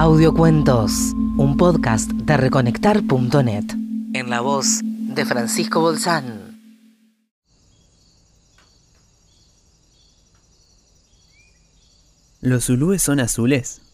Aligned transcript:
Audiocuentos, 0.00 0.92
un 1.38 1.56
podcast 1.56 2.08
de 2.08 2.36
reconectar.net. 2.36 3.64
En 4.14 4.30
la 4.30 4.40
voz 4.40 4.80
de 4.84 5.26
Francisco 5.26 5.80
Bolsán. 5.80 6.56
Los 12.40 12.66
zulúes 12.66 13.02
son 13.02 13.18
azules. 13.18 13.87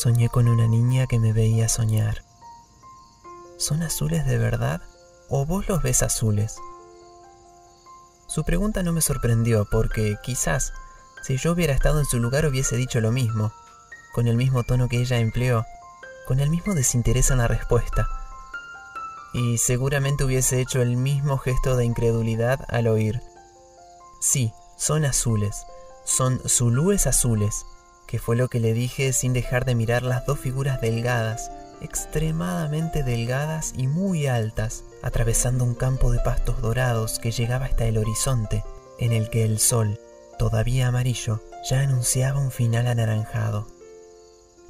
Soñé 0.00 0.28
con 0.28 0.46
una 0.46 0.68
niña 0.68 1.08
que 1.08 1.18
me 1.18 1.32
veía 1.32 1.68
soñar. 1.68 2.22
¿Son 3.56 3.82
azules 3.82 4.24
de 4.26 4.38
verdad 4.38 4.80
o 5.28 5.44
vos 5.44 5.68
los 5.68 5.82
ves 5.82 6.04
azules? 6.04 6.54
Su 8.28 8.44
pregunta 8.44 8.84
no 8.84 8.92
me 8.92 9.00
sorprendió 9.00 9.66
porque 9.68 10.16
quizás 10.22 10.72
si 11.24 11.36
yo 11.36 11.50
hubiera 11.50 11.74
estado 11.74 11.98
en 11.98 12.04
su 12.04 12.20
lugar 12.20 12.46
hubiese 12.46 12.76
dicho 12.76 13.00
lo 13.00 13.10
mismo, 13.10 13.52
con 14.14 14.28
el 14.28 14.36
mismo 14.36 14.62
tono 14.62 14.88
que 14.88 15.00
ella 15.00 15.18
empleó, 15.18 15.66
con 16.28 16.38
el 16.38 16.48
mismo 16.48 16.74
desinterés 16.74 17.32
en 17.32 17.38
la 17.38 17.48
respuesta. 17.48 18.06
Y 19.32 19.58
seguramente 19.58 20.22
hubiese 20.22 20.60
hecho 20.60 20.80
el 20.80 20.96
mismo 20.96 21.38
gesto 21.38 21.76
de 21.76 21.84
incredulidad 21.84 22.64
al 22.68 22.86
oír. 22.86 23.20
Sí, 24.20 24.52
son 24.76 25.04
azules, 25.04 25.66
son 26.04 26.40
zulúes 26.48 27.08
azules, 27.08 27.66
que 28.08 28.18
fue 28.18 28.36
lo 28.36 28.48
que 28.48 28.58
le 28.58 28.72
dije 28.72 29.12
sin 29.12 29.34
dejar 29.34 29.66
de 29.66 29.74
mirar 29.74 30.02
las 30.02 30.24
dos 30.24 30.40
figuras 30.40 30.80
delgadas, 30.80 31.52
extremadamente 31.82 33.02
delgadas 33.02 33.74
y 33.76 33.86
muy 33.86 34.26
altas, 34.26 34.82
atravesando 35.02 35.62
un 35.62 35.74
campo 35.74 36.10
de 36.10 36.18
pastos 36.18 36.62
dorados 36.62 37.18
que 37.18 37.30
llegaba 37.30 37.66
hasta 37.66 37.84
el 37.84 37.98
horizonte, 37.98 38.64
en 38.98 39.12
el 39.12 39.28
que 39.28 39.44
el 39.44 39.58
sol, 39.58 40.00
todavía 40.38 40.88
amarillo, 40.88 41.42
ya 41.68 41.80
anunciaba 41.80 42.40
un 42.40 42.50
final 42.50 42.86
anaranjado. 42.86 43.68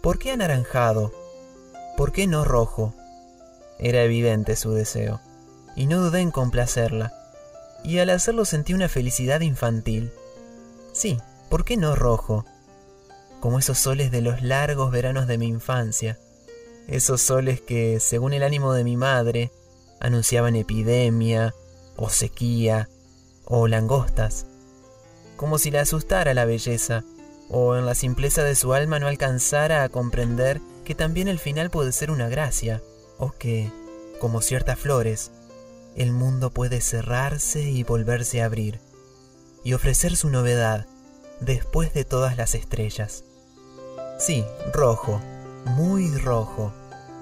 ¿Por 0.02 0.18
qué 0.18 0.32
anaranjado? 0.32 1.12
¿Por 1.96 2.10
qué 2.10 2.26
no 2.26 2.44
rojo? 2.44 2.92
Era 3.78 4.02
evidente 4.02 4.56
su 4.56 4.72
deseo, 4.72 5.20
y 5.76 5.86
no 5.86 6.00
dudé 6.00 6.20
en 6.20 6.32
complacerla, 6.32 7.14
y 7.84 8.00
al 8.00 8.10
hacerlo 8.10 8.44
sentí 8.44 8.74
una 8.74 8.88
felicidad 8.88 9.42
infantil. 9.42 10.12
Sí, 10.92 11.18
¿por 11.48 11.64
qué 11.64 11.76
no 11.76 11.94
rojo? 11.94 12.44
Como 13.40 13.58
esos 13.58 13.78
soles 13.78 14.10
de 14.10 14.20
los 14.20 14.42
largos 14.42 14.90
veranos 14.90 15.26
de 15.26 15.38
mi 15.38 15.46
infancia, 15.46 16.18
esos 16.86 17.20
soles 17.20 17.60
que, 17.60 18.00
según 18.00 18.32
el 18.32 18.42
ánimo 18.42 18.72
de 18.72 18.84
mi 18.84 18.96
madre, 18.96 19.52
anunciaban 20.00 20.56
epidemia, 20.56 21.54
o 21.96 22.08
sequía, 22.08 22.88
o 23.44 23.68
langostas 23.68 24.46
como 25.38 25.58
si 25.58 25.70
le 25.70 25.78
asustara 25.78 26.34
la 26.34 26.44
belleza, 26.44 27.04
o 27.48 27.76
en 27.76 27.86
la 27.86 27.94
simpleza 27.94 28.42
de 28.42 28.56
su 28.56 28.74
alma 28.74 28.98
no 28.98 29.06
alcanzara 29.06 29.84
a 29.84 29.88
comprender 29.88 30.60
que 30.84 30.96
también 30.96 31.28
el 31.28 31.38
final 31.38 31.70
puede 31.70 31.92
ser 31.92 32.10
una 32.10 32.28
gracia, 32.28 32.82
o 33.18 33.30
que, 33.30 33.70
como 34.20 34.42
ciertas 34.42 34.80
flores, 34.80 35.30
el 35.94 36.10
mundo 36.12 36.50
puede 36.50 36.80
cerrarse 36.80 37.62
y 37.62 37.84
volverse 37.84 38.42
a 38.42 38.46
abrir, 38.46 38.80
y 39.62 39.74
ofrecer 39.74 40.16
su 40.16 40.28
novedad 40.28 40.86
después 41.40 41.94
de 41.94 42.04
todas 42.04 42.36
las 42.36 42.56
estrellas. 42.56 43.22
Sí, 44.18 44.44
rojo, 44.72 45.20
muy 45.64 46.10
rojo, 46.18 46.72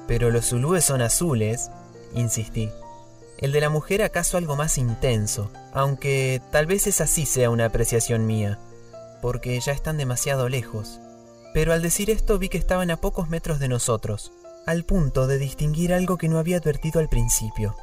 pero 0.08 0.30
los 0.30 0.46
zulúes 0.46 0.82
son 0.82 1.02
azules, 1.02 1.70
insistí. 2.14 2.70
El 3.36 3.52
de 3.52 3.60
la 3.60 3.68
mujer 3.68 4.02
acaso 4.02 4.38
algo 4.38 4.56
más 4.56 4.78
intenso, 4.78 5.50
aunque 5.74 6.40
tal 6.50 6.64
vez 6.64 6.86
esa 6.86 7.06
sí 7.06 7.26
sea 7.26 7.50
una 7.50 7.66
apreciación 7.66 8.24
mía, 8.24 8.58
porque 9.20 9.60
ya 9.60 9.72
están 9.72 9.98
demasiado 9.98 10.48
lejos. 10.48 10.98
Pero 11.52 11.74
al 11.74 11.82
decir 11.82 12.08
esto 12.08 12.38
vi 12.38 12.48
que 12.48 12.56
estaban 12.56 12.90
a 12.90 12.96
pocos 12.96 13.28
metros 13.28 13.58
de 13.58 13.68
nosotros, 13.68 14.32
al 14.64 14.84
punto 14.84 15.26
de 15.26 15.36
distinguir 15.36 15.92
algo 15.92 16.16
que 16.16 16.28
no 16.30 16.38
había 16.38 16.56
advertido 16.56 16.98
al 16.98 17.10
principio. 17.10 17.76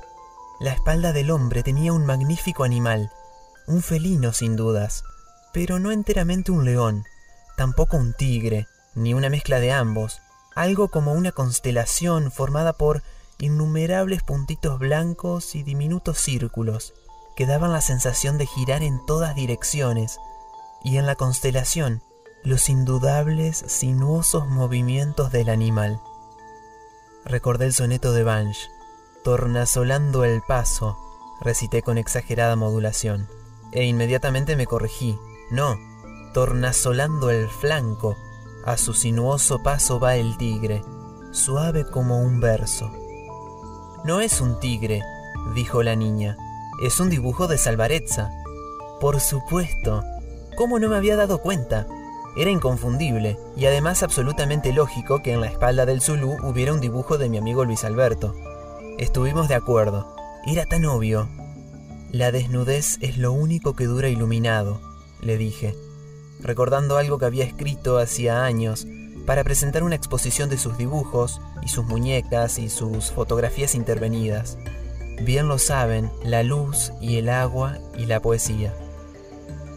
La 0.59 0.73
espalda 0.73 1.13
del 1.13 1.29
hombre 1.29 1.62
tenía 1.62 1.94
un 1.94 2.07
magnífico 2.07 2.63
animal, 2.63 3.12
un 3.68 3.84
felino 3.84 4.34
sin 4.34 4.56
dudas, 4.56 5.03
pero 5.53 5.78
no 5.78 5.91
enteramente 5.91 6.52
un 6.52 6.66
león, 6.66 7.03
tampoco 7.57 7.97
un 7.97 8.13
tigre, 8.13 8.68
ni 8.96 9.14
una 9.14 9.30
mezcla 9.30 9.59
de 9.59 9.72
ambos, 9.72 10.22
algo 10.56 10.90
como 10.90 11.14
una 11.14 11.31
constelación 11.31 12.31
formada 12.31 12.74
por 12.74 13.04
innumerables 13.40 14.24
puntitos 14.24 14.80
blancos 14.80 15.56
y 15.56 15.64
diminutos 15.64 16.18
círculos 16.18 16.94
que 17.36 17.46
daban 17.46 17.72
la 17.72 17.82
sensación 17.82 18.38
de 18.38 18.46
girar 18.46 18.84
en 18.84 19.03
todas 19.06 19.36
direcciones, 19.36 20.20
y 20.84 20.98
en 20.98 21.06
la 21.06 21.16
constelación 21.16 22.03
los 22.44 22.70
indudables 22.70 23.64
sinuosos 23.68 24.48
movimientos 24.48 25.32
del 25.32 25.50
animal. 25.50 26.00
Recordé 27.26 27.66
el 27.66 27.74
soneto 27.74 28.12
de 28.12 28.24
Banch, 28.24 28.58
tornasolando 29.24 30.26
el 30.26 30.42
paso, 30.42 30.98
recité 31.42 31.82
con 31.82 31.98
exagerada 31.98 32.56
modulación, 32.56 33.30
e 33.72 33.86
inmediatamente 33.86 34.56
me 34.56 34.68
corregí, 34.68 35.18
no, 35.50 35.80
tornasolando 36.34 37.30
el 37.30 37.50
flanco, 37.50 38.18
a 38.66 38.78
su 38.78 38.94
sinuoso 38.94 39.62
paso 39.62 40.00
va 40.00 40.16
el 40.16 40.38
tigre, 40.38 40.84
suave 41.31 41.85
como 41.85 42.22
un 42.22 42.40
verso. 42.40 42.91
No 44.06 44.22
es 44.22 44.41
un 44.41 44.59
tigre, 44.59 45.01
dijo 45.56 45.84
la 45.84 45.96
niña. 45.96 46.38
Es 46.81 47.00
un 47.00 47.09
dibujo 47.09 47.47
de 47.47 47.57
Salvarezza. 47.57 48.29
Por 49.00 49.19
supuesto. 49.19 50.03
¿Cómo 50.57 50.79
no 50.79 50.90
me 50.90 50.97
había 50.97 51.16
dado 51.16 51.40
cuenta? 51.40 51.88
Era 52.35 52.50
inconfundible 52.50 53.38
y 53.56 53.66
además 53.66 54.03
absolutamente 54.03 54.73
lógico 54.73 55.22
que 55.22 55.34
en 55.34 55.41
la 55.41 55.47
espalda 55.47 55.85
del 55.85 56.02
Zulu 56.02 56.35
hubiera 56.44 56.73
un 56.73 56.81
dibujo 56.81 57.18
de 57.18 57.29
mi 57.29 57.38
amigo 57.38 57.63
Luis 57.63 57.84
Alberto. 57.84 58.35
Estuvimos 58.97 59.47
de 59.47 59.56
acuerdo. 59.56 60.16
Era 60.46 60.66
tan 60.66 60.85
obvio. 60.85 61.29
La 62.12 62.31
desnudez 62.31 62.97
es 63.02 63.18
lo 63.18 63.31
único 63.31 63.73
que 63.75 63.85
dura 63.85 64.07
iluminado, 64.07 64.81
le 65.22 65.38
dije, 65.38 65.75
recordando 66.44 66.98
algo 66.98 67.18
que 67.18 67.26
había 67.26 67.46
escrito 67.46 67.98
hacía 67.98 68.44
años 68.44 68.86
para 69.26 69.44
presentar 69.44 69.84
una 69.84 69.96
exposición 69.96 70.50
de 70.50 70.58
sus 70.58 70.78
dibujos 70.78 71.42
y 71.64 71.70
sus 71.70 71.86
muñecas 71.86 72.59
y 72.59 72.70
sus 72.70 73.12
fotografías 73.12 73.74
intervenidas. 73.74 74.58
Bien 75.22 75.48
lo 75.48 75.58
saben 75.58 76.12
la 76.24 76.44
luz 76.44 76.92
y 77.00 77.18
el 77.18 77.30
agua 77.30 77.78
y 77.98 78.06
la 78.06 78.22
poesía. 78.22 78.74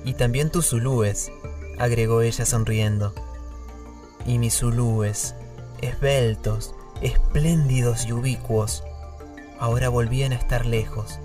Y 0.05 0.15
también 0.15 0.51
tus 0.51 0.71
zulúes, 0.71 1.31
agregó 1.79 2.23
ella 2.23 2.45
sonriendo. 2.45 3.15
Y 4.25 4.39
mis 4.39 4.59
zulúes, 4.59 5.35
esbeltos, 5.81 6.75
espléndidos 7.01 8.07
y 8.07 8.13
ubicuos, 8.13 8.83
ahora 9.61 9.89
volvían 9.89 10.33
a 10.33 10.37
estar 10.37 10.67
lejos, 10.67 11.21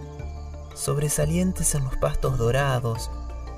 sobresalientes 0.76 1.74
en 1.76 1.84
los 1.84 1.98
pastos 1.98 2.38
dorados, 2.38 3.10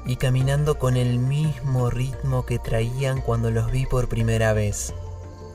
y 0.06 0.18
caminando 0.18 0.78
con 0.78 0.98
el 0.98 1.20
mismo 1.20 1.90
ritmo 1.90 2.46
que 2.46 2.60
traían 2.60 3.22
cuando 3.22 3.52
los 3.52 3.72
vi 3.72 3.86
por 3.86 4.10
primera 4.10 4.54
vez, 4.54 4.94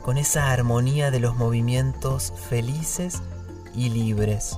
con 0.03 0.17
esa 0.17 0.51
armonía 0.51 1.11
de 1.11 1.19
los 1.19 1.35
movimientos 1.35 2.33
felices 2.49 3.21
y 3.75 3.89
libres. 3.89 4.57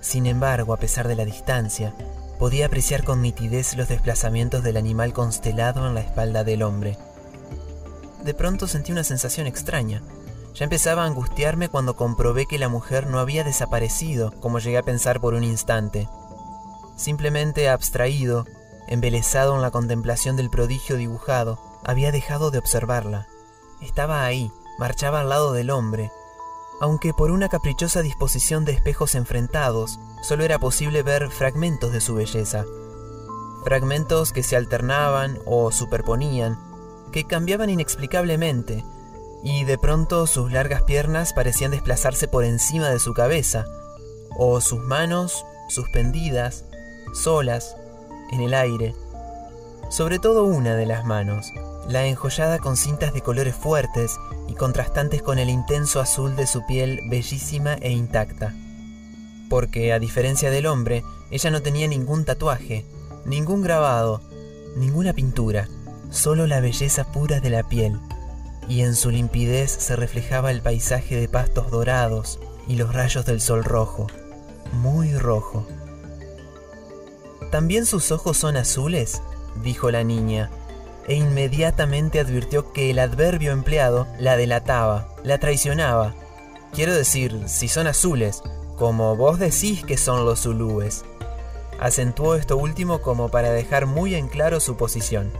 Sin 0.00 0.26
embargo, 0.26 0.72
a 0.72 0.78
pesar 0.78 1.08
de 1.08 1.16
la 1.16 1.24
distancia, 1.24 1.94
podía 2.38 2.66
apreciar 2.66 3.02
con 3.02 3.22
nitidez 3.22 3.76
los 3.76 3.88
desplazamientos 3.88 4.62
del 4.62 4.76
animal 4.76 5.12
constelado 5.12 5.86
en 5.86 5.94
la 5.94 6.00
espalda 6.00 6.44
del 6.44 6.62
hombre. 6.62 6.96
De 8.22 8.34
pronto 8.34 8.66
sentí 8.66 8.92
una 8.92 9.04
sensación 9.04 9.46
extraña. 9.46 10.02
Ya 10.54 10.64
empezaba 10.64 11.02
a 11.02 11.06
angustiarme 11.06 11.68
cuando 11.68 11.96
comprobé 11.96 12.46
que 12.46 12.58
la 12.58 12.68
mujer 12.68 13.06
no 13.06 13.18
había 13.18 13.44
desaparecido, 13.44 14.32
como 14.40 14.58
llegué 14.58 14.78
a 14.78 14.82
pensar 14.82 15.20
por 15.20 15.34
un 15.34 15.44
instante. 15.44 16.08
Simplemente 16.96 17.68
abstraído, 17.68 18.46
embelesado 18.88 19.54
en 19.54 19.62
la 19.62 19.70
contemplación 19.70 20.36
del 20.36 20.50
prodigio 20.50 20.96
dibujado, 20.96 21.58
había 21.84 22.12
dejado 22.12 22.50
de 22.50 22.58
observarla. 22.58 23.28
Estaba 23.80 24.24
ahí, 24.24 24.50
marchaba 24.78 25.20
al 25.20 25.28
lado 25.28 25.52
del 25.52 25.70
hombre, 25.70 26.10
aunque 26.80 27.14
por 27.14 27.30
una 27.30 27.48
caprichosa 27.48 28.02
disposición 28.02 28.64
de 28.64 28.72
espejos 28.72 29.14
enfrentados, 29.14 29.98
solo 30.22 30.44
era 30.44 30.58
posible 30.58 31.02
ver 31.02 31.30
fragmentos 31.30 31.92
de 31.92 32.00
su 32.00 32.14
belleza. 32.14 32.64
Fragmentos 33.64 34.32
que 34.32 34.42
se 34.42 34.56
alternaban 34.56 35.38
o 35.46 35.72
superponían, 35.72 36.58
que 37.12 37.24
cambiaban 37.24 37.70
inexplicablemente, 37.70 38.84
y 39.42 39.64
de 39.64 39.78
pronto 39.78 40.26
sus 40.26 40.52
largas 40.52 40.82
piernas 40.82 41.32
parecían 41.32 41.70
desplazarse 41.70 42.28
por 42.28 42.44
encima 42.44 42.90
de 42.90 42.98
su 42.98 43.14
cabeza, 43.14 43.64
o 44.36 44.60
sus 44.60 44.80
manos 44.80 45.46
suspendidas, 45.68 46.64
solas, 47.14 47.76
en 48.30 48.40
el 48.40 48.54
aire, 48.54 48.94
sobre 49.88 50.18
todo 50.18 50.44
una 50.44 50.74
de 50.74 50.86
las 50.86 51.04
manos, 51.04 51.52
la 51.88 52.06
enjollada 52.06 52.58
con 52.58 52.76
cintas 52.76 53.14
de 53.14 53.22
colores 53.22 53.54
fuertes 53.54 54.16
y 54.48 54.54
contrastantes 54.54 55.22
con 55.22 55.38
el 55.38 55.48
intenso 55.48 56.00
azul 56.00 56.34
de 56.34 56.46
su 56.46 56.66
piel 56.66 57.00
bellísima 57.08 57.74
e 57.74 57.90
intacta. 57.92 58.54
Porque, 59.48 59.92
a 59.92 60.00
diferencia 60.00 60.50
del 60.50 60.66
hombre, 60.66 61.04
ella 61.30 61.50
no 61.50 61.62
tenía 61.62 61.86
ningún 61.86 62.24
tatuaje, 62.24 62.84
ningún 63.24 63.62
grabado, 63.62 64.20
ninguna 64.76 65.12
pintura, 65.12 65.68
solo 66.10 66.46
la 66.46 66.60
belleza 66.60 67.04
pura 67.12 67.40
de 67.40 67.50
la 67.50 67.68
piel, 67.68 67.98
y 68.68 68.82
en 68.82 68.96
su 68.96 69.10
limpidez 69.10 69.70
se 69.70 69.94
reflejaba 69.94 70.50
el 70.50 70.62
paisaje 70.62 71.16
de 71.16 71.28
pastos 71.28 71.70
dorados 71.70 72.40
y 72.66 72.74
los 72.74 72.92
rayos 72.92 73.24
del 73.24 73.40
sol 73.40 73.62
rojo, 73.62 74.08
muy 74.72 75.14
rojo. 75.14 75.66
¿También 77.50 77.86
sus 77.86 78.10
ojos 78.12 78.36
son 78.36 78.56
azules? 78.56 79.22
dijo 79.62 79.90
la 79.90 80.04
niña, 80.04 80.50
e 81.08 81.14
inmediatamente 81.14 82.20
advirtió 82.20 82.72
que 82.72 82.90
el 82.90 82.98
adverbio 82.98 83.52
empleado 83.52 84.06
la 84.18 84.36
delataba, 84.36 85.08
la 85.22 85.38
traicionaba. 85.38 86.14
Quiero 86.72 86.94
decir, 86.94 87.44
si 87.46 87.68
son 87.68 87.86
azules, 87.86 88.42
como 88.76 89.16
vos 89.16 89.38
decís 89.38 89.84
que 89.84 89.96
son 89.96 90.24
los 90.24 90.42
zulúes. 90.42 91.04
Acentuó 91.78 92.34
esto 92.34 92.56
último 92.56 93.00
como 93.00 93.28
para 93.30 93.50
dejar 93.50 93.86
muy 93.86 94.14
en 94.14 94.28
claro 94.28 94.60
su 94.60 94.76
posición. 94.76 95.30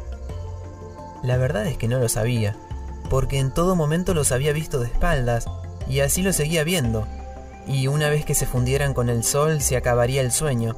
La 1.23 1.37
verdad 1.37 1.67
es 1.67 1.77
que 1.77 1.89
no 1.89 1.99
lo 1.99 2.09
sabía, 2.09 2.57
porque 3.11 3.39
en 3.39 3.53
todo 3.53 3.75
momento 3.75 4.15
los 4.15 4.33
había 4.33 4.53
visto 4.53 4.79
de 4.79 4.87
espaldas, 4.87 5.47
y 5.89 6.01
así 6.01 6.23
lo 6.23 6.33
seguía 6.33 6.63
viendo, 6.63 7.07
y 7.67 7.89
una 7.89 8.09
vez 8.09 8.25
que 8.25 8.35
se 8.35 8.47
fundieran 8.47 8.95
con 8.95 9.09
el 9.09 9.25
sol 9.25 9.61
se 9.61 9.77
acabaría 9.77 10.21
el 10.21 10.31
sueño, 10.31 10.77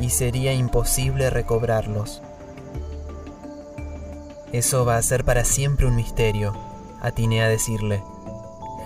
y 0.00 0.10
sería 0.10 0.52
imposible 0.52 1.30
recobrarlos. 1.30 2.22
Eso 4.52 4.84
va 4.84 4.96
a 4.96 5.02
ser 5.02 5.24
para 5.24 5.44
siempre 5.44 5.86
un 5.86 5.96
misterio, 5.96 6.54
atiné 7.00 7.42
a 7.42 7.48
decirle. 7.48 8.02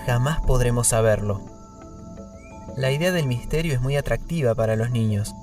Jamás 0.06 0.40
podremos 0.40 0.88
saberlo. 0.88 1.40
La 2.76 2.92
idea 2.92 3.10
del 3.10 3.26
misterio 3.26 3.74
es 3.74 3.80
muy 3.80 3.96
atractiva 3.96 4.54
para 4.54 4.76
los 4.76 4.90
niños. 4.90 5.34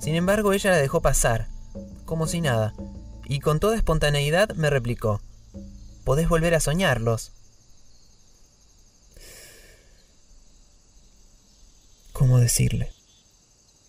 Sin 0.00 0.14
embargo, 0.14 0.52
ella 0.52 0.70
la 0.70 0.76
dejó 0.76 1.00
pasar, 1.00 1.48
como 2.04 2.26
si 2.26 2.40
nada, 2.40 2.74
y 3.24 3.40
con 3.40 3.60
toda 3.60 3.76
espontaneidad 3.76 4.50
me 4.56 4.68
replicó, 4.68 5.20
podés 6.04 6.28
volver 6.28 6.54
a 6.54 6.60
soñarlos. 6.60 7.32
¿Cómo 12.12 12.38
decirle? 12.38 12.92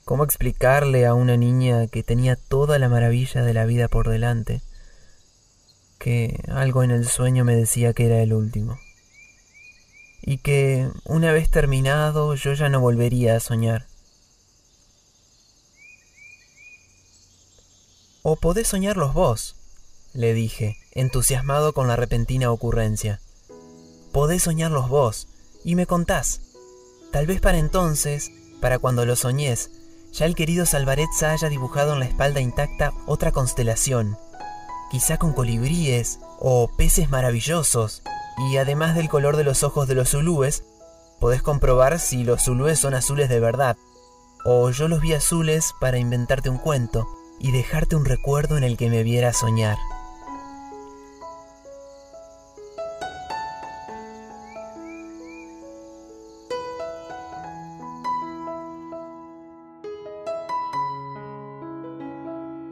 ¿Cómo 0.06 0.24
explicarle 0.24 1.06
a 1.06 1.14
una 1.14 1.38
niña 1.38 1.88
que 1.88 2.04
tenía 2.04 2.36
toda 2.36 2.80
la 2.80 2.90
maravilla 2.90 3.44
de 3.44 3.54
la 3.54 3.66
vida 3.66 3.88
por 3.88 4.10
delante? 4.10 4.62
que 6.04 6.44
algo 6.50 6.84
en 6.84 6.92
el 6.92 7.08
sueño 7.08 7.46
me 7.46 7.56
decía 7.56 7.94
que 7.94 8.06
era 8.08 8.22
el 8.22 8.34
último. 8.34 8.78
Y 10.22 10.38
que, 10.40 10.90
una 11.06 11.32
vez 11.32 11.50
terminado, 11.50 12.36
yo 12.36 12.52
ya 12.54 12.68
no 12.68 12.82
volvería 12.82 13.38
a 13.38 13.40
soñar. 13.40 13.88
O 18.22 18.36
podés 18.36 18.68
soñarlos 18.68 19.14
vos, 19.14 19.56
le 20.14 20.34
dije, 20.34 20.78
entusiasmado 20.92 21.74
con 21.74 21.88
la 21.88 21.96
repentina 21.96 22.52
ocurrencia. 22.52 23.22
Podés 24.12 24.44
soñarlos 24.44 24.90
vos, 24.90 25.30
y 25.64 25.76
me 25.76 25.88
contás. 25.88 26.42
Tal 27.14 27.28
vez 27.28 27.40
para 27.40 27.60
entonces, 27.60 28.30
para 28.60 28.78
cuando 28.78 29.06
lo 29.06 29.16
soñés, 29.16 29.72
ya 30.14 30.26
el 30.26 30.36
querido 30.36 30.66
Salvaretza 30.66 31.32
haya 31.32 31.50
dibujado 31.50 31.94
en 31.94 32.00
la 32.00 32.06
espalda 32.06 32.40
intacta 32.40 32.94
otra 33.08 33.32
constelación, 33.32 34.18
quizá 34.92 35.18
con 35.18 35.34
colibríes 35.34 36.20
o 36.40 36.70
peces 36.78 37.10
maravillosos, 37.10 38.04
y 38.50 38.58
además 38.58 38.96
del 38.96 39.10
color 39.10 39.38
de 39.38 39.44
los 39.44 39.64
ojos 39.64 39.88
de 39.88 39.96
los 39.96 40.10
zulúes, 40.10 40.64
podés 41.20 41.42
comprobar 41.42 42.00
si 42.00 42.24
los 42.24 42.44
zulúes 42.44 42.80
son 42.80 42.94
azules 42.94 43.28
de 43.28 43.40
verdad, 43.40 43.76
o 44.46 44.70
yo 44.70 44.88
los 44.88 45.02
vi 45.02 45.14
azules 45.14 45.74
para 45.82 45.98
inventarte 45.98 46.50
un 46.50 46.58
cuento 46.58 47.08
y 47.40 47.52
dejarte 47.52 47.96
un 47.96 48.06
recuerdo 48.06 48.58
en 48.58 48.64
el 48.64 48.78
que 48.78 48.90
me 48.90 49.02
viera 49.04 49.34
soñar. 49.34 49.78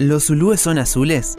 ¿Los 0.01 0.25
zulúes 0.25 0.59
son 0.59 0.79
azules? 0.79 1.37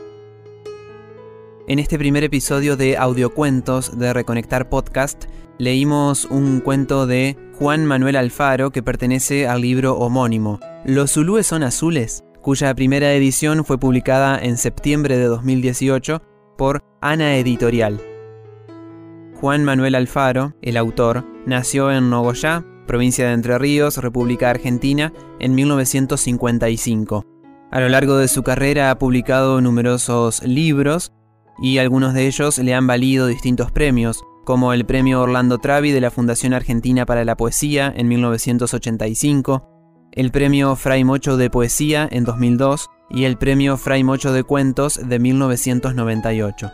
En 1.66 1.80
este 1.80 1.98
primer 1.98 2.22
episodio 2.22 2.76
de 2.76 2.96
Audiocuentos 2.96 3.98
de 3.98 4.12
Reconectar 4.12 4.68
Podcast, 4.68 5.24
leímos 5.58 6.26
un 6.26 6.60
cuento 6.60 7.08
de 7.08 7.36
Juan 7.58 7.84
Manuel 7.84 8.14
Alfaro 8.14 8.70
que 8.70 8.80
pertenece 8.80 9.48
al 9.48 9.62
libro 9.62 9.94
homónimo, 9.96 10.60
Los 10.84 11.14
Zulúes 11.14 11.48
son 11.48 11.64
azules, 11.64 12.22
cuya 12.40 12.72
primera 12.76 13.12
edición 13.14 13.64
fue 13.64 13.78
publicada 13.78 14.38
en 14.38 14.56
septiembre 14.56 15.18
de 15.18 15.24
2018 15.24 16.22
por 16.56 16.84
Ana 17.00 17.38
Editorial. 17.38 18.00
Juan 19.40 19.64
Manuel 19.64 19.96
Alfaro, 19.96 20.54
el 20.62 20.76
autor, 20.76 21.26
nació 21.46 21.90
en 21.90 22.10
Nogoyá, 22.10 22.64
provincia 22.86 23.26
de 23.26 23.32
Entre 23.32 23.58
Ríos, 23.58 23.96
República 23.96 24.50
Argentina, 24.50 25.12
en 25.40 25.52
1955. 25.56 27.31
A 27.72 27.80
lo 27.80 27.88
largo 27.88 28.18
de 28.18 28.28
su 28.28 28.42
carrera 28.42 28.90
ha 28.90 28.98
publicado 28.98 29.62
numerosos 29.62 30.42
libros, 30.42 31.10
y 31.58 31.78
algunos 31.78 32.12
de 32.12 32.26
ellos 32.26 32.58
le 32.58 32.74
han 32.74 32.86
valido 32.86 33.26
distintos 33.26 33.72
premios, 33.72 34.22
como 34.44 34.74
el 34.74 34.84
Premio 34.84 35.22
Orlando 35.22 35.56
Travi 35.56 35.90
de 35.90 36.02
la 36.02 36.10
Fundación 36.10 36.52
Argentina 36.52 37.06
para 37.06 37.24
la 37.24 37.34
Poesía 37.34 37.90
en 37.96 38.08
1985, 38.08 40.10
el 40.12 40.30
Premio 40.30 40.76
Fray 40.76 41.02
Mocho 41.02 41.38
de 41.38 41.48
Poesía 41.48 42.06
en 42.12 42.24
2002 42.24 42.90
y 43.08 43.24
el 43.24 43.38
Premio 43.38 43.78
Fray 43.78 44.04
Mocho 44.04 44.34
de 44.34 44.44
Cuentos 44.44 45.00
de 45.02 45.18
1998. 45.18 46.70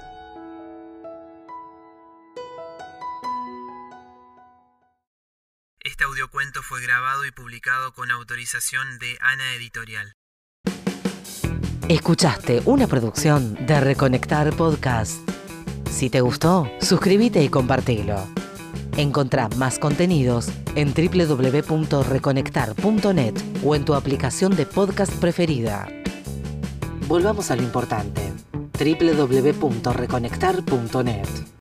Este 5.79 6.03
audiocuento 6.03 6.61
fue 6.65 6.83
grabado 6.83 7.25
y 7.25 7.31
publicado 7.31 7.93
con 7.93 8.11
autorización 8.11 8.99
de 8.99 9.17
Ana 9.21 9.55
Editorial. 9.55 10.18
Escuchaste 11.88 12.62
una 12.67 12.87
producción 12.87 13.55
de 13.67 13.81
Reconectar 13.81 14.55
Podcast. 14.55 15.26
Si 15.90 16.11
te 16.11 16.20
gustó, 16.20 16.70
suscríbete 16.82 17.43
y 17.43 17.49
compartilo. 17.49 18.19
Encontrá 18.99 19.49
más 19.56 19.79
contenidos 19.79 20.50
en 20.75 20.93
www.reconectar.net 20.93 23.35
o 23.64 23.75
en 23.75 23.87
tu 23.87 23.95
aplicación 23.95 24.54
de 24.54 24.66
podcast 24.66 25.14
preferida. 25.14 25.88
Volvamos 27.07 27.50
a 27.50 27.57
lo 27.57 27.62
importante. 27.62 28.35
www.reconectar.net 28.78 31.49